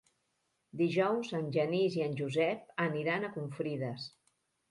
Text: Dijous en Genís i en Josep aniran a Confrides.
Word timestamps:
Dijous 0.79 1.33
en 1.39 1.51
Genís 1.57 1.97
i 1.99 2.03
en 2.07 2.17
Josep 2.21 2.65
aniran 2.87 3.27
a 3.27 3.31
Confrides. 3.37 4.09